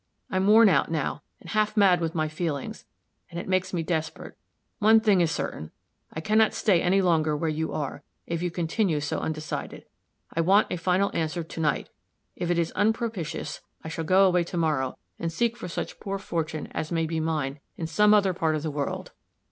[0.31, 2.87] I'm worn out, now, and half mad with my feelings
[3.29, 4.35] and it makes me desperate.
[4.79, 5.69] One thing is certain:
[6.11, 9.85] I can not stay any longer where you are, if you continue so undecided.
[10.33, 11.91] I want a final answer to night.
[12.35, 16.17] If it is unpropitious, I shall go away to morrow, and seek for such poor
[16.17, 19.11] fortune as may be mine, in some other part of the world."